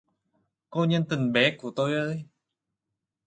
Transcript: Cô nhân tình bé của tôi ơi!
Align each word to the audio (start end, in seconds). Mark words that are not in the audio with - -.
Cô 0.71 0.83
nhân 0.85 1.03
tình 1.09 1.31
bé 1.31 1.55
của 1.57 1.71
tôi 1.75 1.93
ơi! 1.93 2.25